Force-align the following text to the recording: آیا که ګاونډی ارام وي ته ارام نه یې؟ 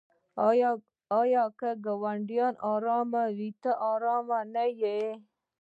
آیا 1.19 1.43
که 1.59 1.69
ګاونډی 1.85 2.39
ارام 2.71 3.09
وي 3.37 3.49
ته 3.61 3.71
ارام 3.91 4.27
نه 4.53 4.65
یې؟ 4.81 4.99